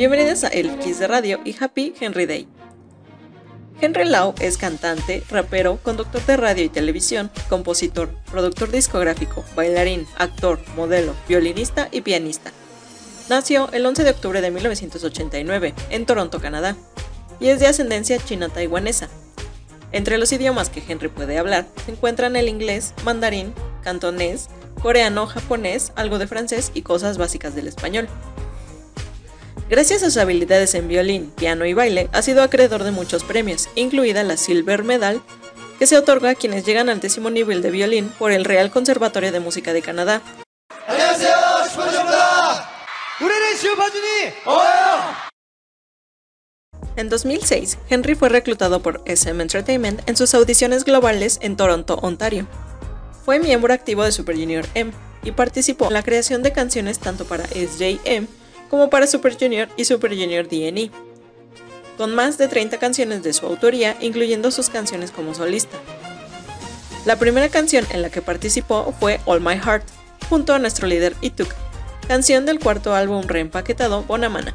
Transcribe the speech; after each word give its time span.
Bienvenidos 0.00 0.44
a 0.44 0.48
El 0.48 0.78
Kiss 0.78 0.98
de 0.98 1.08
Radio 1.08 1.40
y 1.44 1.54
Happy 1.62 1.92
Henry 2.00 2.24
Day. 2.24 2.48
Henry 3.82 4.06
Lau 4.06 4.34
es 4.40 4.56
cantante, 4.56 5.22
rapero, 5.28 5.78
conductor 5.82 6.24
de 6.24 6.38
radio 6.38 6.64
y 6.64 6.70
televisión, 6.70 7.30
compositor, 7.50 8.08
productor 8.30 8.70
discográfico, 8.70 9.44
bailarín, 9.54 10.06
actor, 10.16 10.58
modelo, 10.74 11.14
violinista 11.28 11.90
y 11.92 12.00
pianista. 12.00 12.50
Nació 13.28 13.70
el 13.72 13.84
11 13.84 14.04
de 14.04 14.10
octubre 14.12 14.40
de 14.40 14.50
1989 14.50 15.74
en 15.90 16.06
Toronto, 16.06 16.40
Canadá, 16.40 16.76
y 17.38 17.48
es 17.48 17.60
de 17.60 17.66
ascendencia 17.66 18.16
china-taiwanesa. 18.16 19.10
Entre 19.92 20.16
los 20.16 20.32
idiomas 20.32 20.70
que 20.70 20.82
Henry 20.88 21.08
puede 21.08 21.36
hablar 21.36 21.66
se 21.84 21.92
encuentran 21.92 22.36
el 22.36 22.48
inglés, 22.48 22.94
mandarín, 23.04 23.52
cantonés, 23.84 24.48
coreano, 24.80 25.26
japonés, 25.26 25.92
algo 25.94 26.18
de 26.18 26.26
francés 26.26 26.70
y 26.72 26.80
cosas 26.80 27.18
básicas 27.18 27.54
del 27.54 27.68
español. 27.68 28.08
Gracias 29.70 30.02
a 30.02 30.06
sus 30.06 30.16
habilidades 30.16 30.74
en 30.74 30.88
violín, 30.88 31.30
piano 31.30 31.64
y 31.64 31.74
baile, 31.74 32.08
ha 32.12 32.22
sido 32.22 32.42
acreedor 32.42 32.82
de 32.82 32.90
muchos 32.90 33.22
premios, 33.22 33.68
incluida 33.76 34.24
la 34.24 34.36
Silver 34.36 34.82
Medal, 34.82 35.22
que 35.78 35.86
se 35.86 35.96
otorga 35.96 36.30
a 36.30 36.34
quienes 36.34 36.66
llegan 36.66 36.88
al 36.88 36.98
décimo 36.98 37.30
nivel 37.30 37.62
de 37.62 37.70
violín 37.70 38.08
por 38.18 38.32
el 38.32 38.44
Real 38.44 38.72
Conservatorio 38.72 39.30
de 39.30 39.38
Música 39.38 39.72
de 39.72 39.80
Canadá. 39.80 40.22
En 46.96 47.08
2006, 47.08 47.78
Henry 47.88 48.16
fue 48.16 48.28
reclutado 48.28 48.82
por 48.82 49.02
SM 49.06 49.40
Entertainment 49.40 50.00
en 50.08 50.16
sus 50.16 50.34
audiciones 50.34 50.82
globales 50.82 51.38
en 51.42 51.56
Toronto, 51.56 51.94
Ontario. 52.02 52.48
Fue 53.24 53.38
miembro 53.38 53.72
activo 53.72 54.02
de 54.02 54.10
Super 54.10 54.34
Junior 54.34 54.66
M 54.74 54.90
y 55.22 55.30
participó 55.30 55.86
en 55.86 55.92
la 55.92 56.02
creación 56.02 56.42
de 56.42 56.52
canciones 56.52 56.98
tanto 56.98 57.24
para 57.24 57.46
SJM 57.46 58.39
como 58.70 58.88
para 58.88 59.06
Super 59.06 59.36
Junior 59.36 59.68
y 59.76 59.84
Super 59.84 60.12
Junior 60.12 60.48
DNE, 60.48 60.90
con 61.98 62.14
más 62.14 62.38
de 62.38 62.48
30 62.48 62.78
canciones 62.78 63.22
de 63.22 63.32
su 63.32 63.44
autoría, 63.44 63.96
incluyendo 64.00 64.50
sus 64.50 64.70
canciones 64.70 65.10
como 65.10 65.34
solista. 65.34 65.76
La 67.04 67.16
primera 67.16 67.48
canción 67.48 67.84
en 67.90 68.00
la 68.00 68.10
que 68.10 68.22
participó 68.22 68.94
fue 68.98 69.20
All 69.26 69.40
My 69.40 69.58
Heart, 69.58 69.84
junto 70.28 70.54
a 70.54 70.58
nuestro 70.58 70.86
líder 70.86 71.16
Ituk, 71.20 71.52
canción 72.06 72.46
del 72.46 72.60
cuarto 72.60 72.94
álbum 72.94 73.26
reempaquetado 73.26 74.04
Bonamana. 74.04 74.54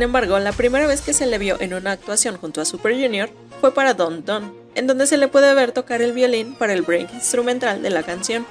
Sin 0.00 0.06
embargo, 0.06 0.38
la 0.38 0.52
primera 0.52 0.86
vez 0.86 1.02
que 1.02 1.12
se 1.12 1.26
le 1.26 1.36
vio 1.36 1.60
en 1.60 1.74
una 1.74 1.92
actuación 1.92 2.38
junto 2.38 2.62
a 2.62 2.64
Super 2.64 2.94
Junior 2.94 3.28
fue 3.60 3.74
para 3.74 3.92
Don 3.92 4.24
Don, 4.24 4.50
en 4.74 4.86
donde 4.86 5.06
se 5.06 5.18
le 5.18 5.28
puede 5.28 5.52
ver 5.52 5.72
tocar 5.72 6.00
el 6.00 6.14
violín 6.14 6.54
para 6.54 6.72
el 6.72 6.80
break 6.80 7.12
instrumental 7.12 7.82
de 7.82 7.90
la 7.90 8.02
canción. 8.02 8.46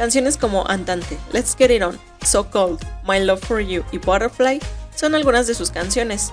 Canciones 0.00 0.38
como 0.38 0.66
Andante, 0.66 1.18
Let's 1.30 1.54
Get 1.54 1.70
It 1.70 1.82
On, 1.82 2.00
So 2.24 2.50
Cold, 2.50 2.80
My 3.06 3.20
Love 3.22 3.42
for 3.46 3.60
You 3.60 3.84
y 3.92 3.98
Butterfly 3.98 4.58
son 4.96 5.14
algunas 5.14 5.46
de 5.46 5.54
sus 5.54 5.70
canciones. 5.70 6.32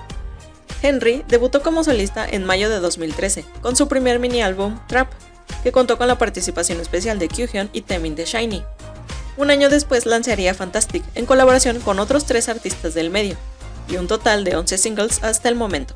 Henry 0.80 1.22
debutó 1.28 1.62
como 1.62 1.84
solista 1.84 2.26
en 2.26 2.46
mayo 2.46 2.70
de 2.70 2.80
2013 2.80 3.44
con 3.60 3.76
su 3.76 3.86
primer 3.86 4.20
mini 4.20 4.40
álbum 4.40 4.80
Trap, 4.88 5.12
que 5.62 5.70
contó 5.70 5.98
con 5.98 6.08
la 6.08 6.16
participación 6.16 6.80
especial 6.80 7.18
de 7.18 7.28
Kyuhyun 7.28 7.68
y 7.74 7.82
Temin 7.82 8.14
de 8.14 8.24
Shiny. 8.24 8.64
Un 9.36 9.50
año 9.50 9.68
después 9.68 10.06
lanzaría 10.06 10.54
Fantastic 10.54 11.04
en 11.14 11.26
colaboración 11.26 11.78
con 11.80 11.98
otros 11.98 12.24
tres 12.24 12.48
artistas 12.48 12.94
del 12.94 13.10
medio, 13.10 13.36
y 13.86 13.98
un 13.98 14.08
total 14.08 14.44
de 14.44 14.56
11 14.56 14.78
singles 14.78 15.22
hasta 15.22 15.50
el 15.50 15.56
momento. 15.56 15.94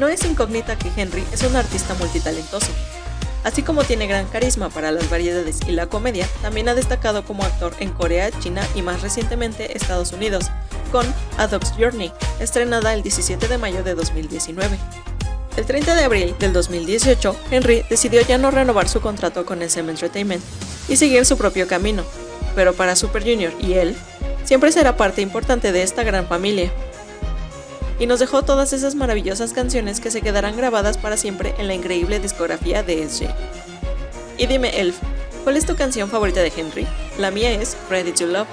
No 0.00 0.08
es 0.08 0.24
incógnita 0.24 0.78
que 0.78 0.90
Henry 0.96 1.22
es 1.30 1.42
un 1.42 1.54
artista 1.54 1.92
multitalentoso. 1.92 2.72
Así 3.44 3.62
como 3.62 3.84
tiene 3.84 4.06
gran 4.06 4.26
carisma 4.28 4.70
para 4.70 4.92
las 4.92 5.10
variedades 5.10 5.60
y 5.68 5.72
la 5.72 5.88
comedia, 5.88 6.26
también 6.40 6.70
ha 6.70 6.74
destacado 6.74 7.22
como 7.22 7.44
actor 7.44 7.74
en 7.80 7.90
Corea, 7.90 8.30
China 8.40 8.66
y 8.74 8.80
más 8.80 9.02
recientemente 9.02 9.76
Estados 9.76 10.12
Unidos, 10.12 10.50
con 10.90 11.06
A 11.36 11.48
Journey, 11.78 12.10
estrenada 12.40 12.94
el 12.94 13.02
17 13.02 13.46
de 13.46 13.58
mayo 13.58 13.82
de 13.84 13.94
2019. 13.94 14.78
El 15.58 15.66
30 15.66 15.94
de 15.94 16.04
abril 16.04 16.34
del 16.38 16.54
2018, 16.54 17.36
Henry 17.50 17.84
decidió 17.90 18.22
ya 18.22 18.38
no 18.38 18.50
renovar 18.50 18.88
su 18.88 19.02
contrato 19.02 19.44
con 19.44 19.60
SM 19.60 19.90
Entertainment 19.90 20.42
y 20.88 20.96
seguir 20.96 21.26
su 21.26 21.36
propio 21.36 21.68
camino, 21.68 22.04
pero 22.54 22.72
para 22.72 22.96
Super 22.96 23.22
Junior 23.22 23.52
y 23.60 23.74
él, 23.74 23.94
siempre 24.44 24.72
será 24.72 24.96
parte 24.96 25.20
importante 25.20 25.72
de 25.72 25.82
esta 25.82 26.04
gran 26.04 26.26
familia 26.26 26.72
y 28.00 28.06
nos 28.06 28.18
dejó 28.18 28.42
todas 28.42 28.72
esas 28.72 28.96
maravillosas 28.96 29.52
canciones 29.52 30.00
que 30.00 30.10
se 30.10 30.22
quedarán 30.22 30.56
grabadas 30.56 30.98
para 30.98 31.18
siempre 31.18 31.54
en 31.58 31.68
la 31.68 31.74
increíble 31.74 32.18
discografía 32.18 32.82
de 32.82 33.08
SJ. 33.08 33.26
Y 34.38 34.46
dime, 34.46 34.80
Elf, 34.80 34.96
¿cuál 35.44 35.58
es 35.58 35.66
tu 35.66 35.76
canción 35.76 36.08
favorita 36.08 36.40
de 36.40 36.50
Henry? 36.56 36.86
La 37.18 37.30
mía 37.30 37.52
es 37.52 37.76
Ready 37.90 38.12
to 38.12 38.26
Love. 38.26 38.48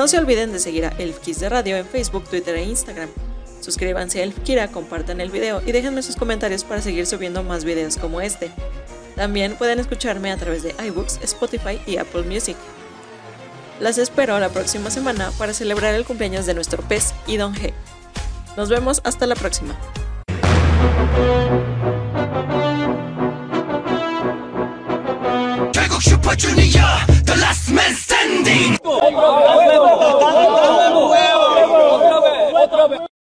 No 0.00 0.08
se 0.08 0.16
olviden 0.16 0.50
de 0.50 0.58
seguir 0.58 0.86
a 0.86 0.94
Elf 0.96 1.18
Kiss 1.18 1.40
de 1.40 1.50
Radio 1.50 1.76
en 1.76 1.84
Facebook, 1.84 2.24
Twitter 2.24 2.54
e 2.54 2.62
Instagram. 2.62 3.10
Suscríbanse 3.60 4.20
a 4.20 4.22
Elf 4.22 4.38
Kira, 4.44 4.68
compartan 4.68 5.20
el 5.20 5.30
video 5.30 5.60
y 5.66 5.72
déjenme 5.72 6.02
sus 6.02 6.16
comentarios 6.16 6.64
para 6.64 6.80
seguir 6.80 7.06
subiendo 7.06 7.42
más 7.42 7.64
videos 7.64 7.98
como 7.98 8.22
este. 8.22 8.50
También 9.14 9.56
pueden 9.56 9.78
escucharme 9.78 10.32
a 10.32 10.38
través 10.38 10.62
de 10.62 10.74
iBooks, 10.86 11.20
Spotify 11.22 11.82
y 11.86 11.98
Apple 11.98 12.22
Music. 12.22 12.56
Las 13.78 13.98
espero 13.98 14.40
la 14.40 14.48
próxima 14.48 14.90
semana 14.90 15.32
para 15.36 15.52
celebrar 15.52 15.94
el 15.94 16.06
cumpleaños 16.06 16.46
de 16.46 16.54
nuestro 16.54 16.82
pez 16.82 17.12
y 17.26 17.36
Don 17.36 17.54
G. 17.54 17.74
Nos 18.56 18.70
vemos 18.70 19.02
hasta 19.04 19.26
la 19.26 19.34
próxima. 19.34 19.78
The 26.02 27.36
last 27.38 27.70
man 27.70 27.94
standing. 27.94 28.78